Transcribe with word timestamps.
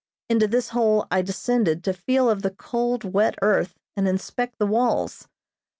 Into 0.29 0.47
this 0.47 0.69
hole 0.69 1.05
I 1.11 1.21
descended 1.21 1.83
to 1.83 1.93
feel 1.93 2.27
of 2.27 2.41
the 2.41 2.49
cold, 2.49 3.03
wet 3.03 3.35
earth 3.43 3.77
and 3.95 4.07
inspect 4.07 4.57
the 4.57 4.65
walls. 4.65 5.27